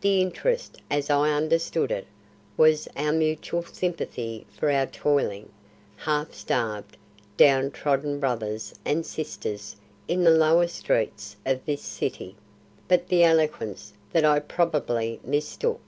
[0.00, 2.08] The interest, as I understood it,
[2.56, 5.48] was our mutual sympathy for our toiling,
[5.94, 6.96] half starved,
[7.36, 9.76] down trodden brothers and sisters
[10.08, 12.34] in the lower streets of this city;
[12.88, 15.80] but the eloquence that I probably mistook.